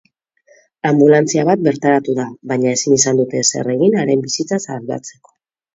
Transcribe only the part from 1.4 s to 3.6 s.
bat bertaratu da baina ezin izan dute